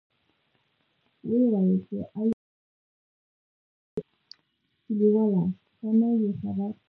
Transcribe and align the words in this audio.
ویې 1.27 1.41
ویل، 1.51 1.77
چې 1.87 1.97
آی 2.17 2.29
جاهله 2.37 4.03
کلیواله 4.85 5.43
ته 5.77 5.87
نه 5.99 6.09
یې 6.21 6.31
خبر. 6.39 6.71